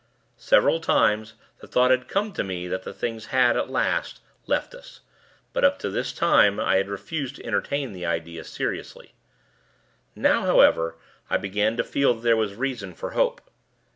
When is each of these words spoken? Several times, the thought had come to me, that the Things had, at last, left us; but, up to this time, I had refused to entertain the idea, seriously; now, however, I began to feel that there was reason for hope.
Several 0.39 0.79
times, 0.79 1.35
the 1.59 1.67
thought 1.67 1.91
had 1.91 2.07
come 2.07 2.33
to 2.33 2.43
me, 2.43 2.67
that 2.67 2.81
the 2.81 2.91
Things 2.91 3.27
had, 3.27 3.55
at 3.55 3.69
last, 3.69 4.19
left 4.47 4.73
us; 4.73 5.01
but, 5.53 5.63
up 5.63 5.77
to 5.77 5.91
this 5.91 6.11
time, 6.11 6.59
I 6.59 6.77
had 6.77 6.89
refused 6.89 7.35
to 7.35 7.45
entertain 7.45 7.93
the 7.93 8.07
idea, 8.07 8.43
seriously; 8.43 9.13
now, 10.15 10.41
however, 10.41 10.95
I 11.29 11.37
began 11.37 11.77
to 11.77 11.83
feel 11.83 12.15
that 12.15 12.21
there 12.21 12.35
was 12.35 12.55
reason 12.55 12.95
for 12.95 13.11
hope. 13.11 13.41